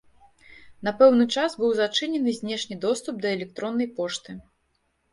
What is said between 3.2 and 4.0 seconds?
да электроннай